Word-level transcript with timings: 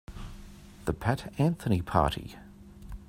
The 0.85 0.93
Pat 0.93 1.31
Anthony 1.37 1.83
Party. 1.83 2.35